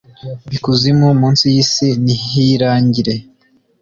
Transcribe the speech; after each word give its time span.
ikuzimu 0.55 1.07
mu 1.19 1.27
nsi 1.33 1.45
y’isi 1.53 1.87
nihirangire, 2.03 3.15